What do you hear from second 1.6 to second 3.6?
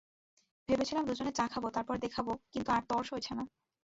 তারপর দেখাবো, কিন্তু আর তর সইছে না।